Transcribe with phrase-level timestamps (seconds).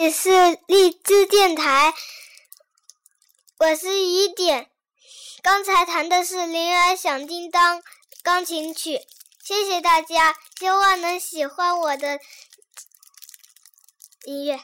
[0.00, 0.30] 你是
[0.66, 1.92] 荔枝电台。
[3.58, 4.70] 我是一点
[5.42, 7.82] 刚才弹的是铃儿响叮当
[8.22, 8.98] 钢琴曲
[9.44, 12.18] 谢谢大家希望能喜欢我的
[14.24, 14.58] 音乐。